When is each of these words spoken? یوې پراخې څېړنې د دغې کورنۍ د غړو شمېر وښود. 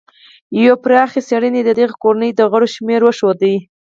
یوې 0.61 0.73
پراخې 0.83 1.21
څېړنې 1.27 1.61
د 1.63 1.69
دغې 1.79 1.97
کورنۍ 2.03 2.31
د 2.35 2.41
غړو 2.51 2.67
شمېر 2.75 3.01
وښود. 3.03 3.41